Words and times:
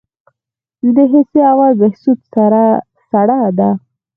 د 0.95 0.97
حصه 1.11 1.39
اول 1.51 1.71
بهسود 1.79 2.19
سړه 3.11 3.39
ده 3.57 3.69